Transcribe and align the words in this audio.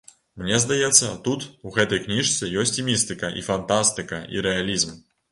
Мне 0.43 0.55
здаецца, 0.61 1.09
тут, 1.27 1.43
у 1.67 1.73
гэтай 1.75 1.99
кніжцы, 2.05 2.49
ёсць 2.63 2.73
і 2.83 2.85
містыка, 2.87 3.29
і 3.41 3.43
фантастыка, 3.49 4.23
і 4.37 4.43
рэалізм. 4.47 4.97